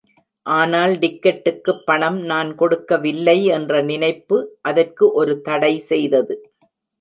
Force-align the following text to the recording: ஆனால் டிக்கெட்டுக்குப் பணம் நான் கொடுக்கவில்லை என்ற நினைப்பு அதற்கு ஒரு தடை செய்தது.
ஆனால் 0.45 0.93
டிக்கெட்டுக்குப் 0.99 1.83
பணம் 1.85 2.17
நான் 2.21 2.55
கொடுக்கவில்லை 2.55 3.45
என்ற 3.57 3.81
நினைப்பு 3.81 4.39
அதற்கு 4.61 5.11
ஒரு 5.13 5.41
தடை 5.41 5.73
செய்தது. 5.89 6.35